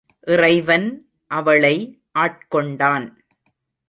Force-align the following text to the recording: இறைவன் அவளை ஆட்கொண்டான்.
இறைவன் 0.27 0.87
அவளை 1.31 1.75
ஆட்கொண்டான். 2.19 3.05